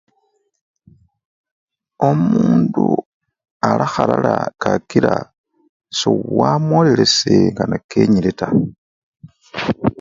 Omundu 2.09 2.87
alakhalala 3.69 4.35
kakila 4.61 5.13
sewamwolelesele 5.97 7.49
nga 7.51 7.65
nekenyile 7.67 8.31
taa. 8.39 8.57